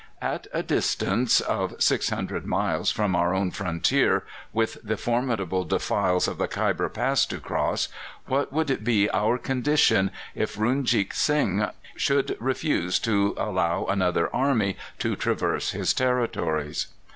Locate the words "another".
13.85-14.35